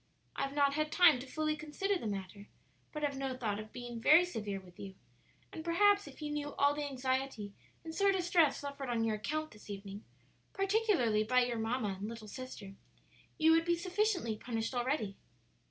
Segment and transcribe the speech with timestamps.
[0.35, 2.47] I have not had time to fully consider the matter,
[2.91, 4.95] but have no thought of being very severe with you;
[5.53, 9.51] and perhaps if you knew all the anxiety and sore distress suffered on your account
[9.51, 10.03] this evening
[10.53, 12.73] particularly by your mamma and little sister
[13.37, 15.17] you would be sufficiently punished already."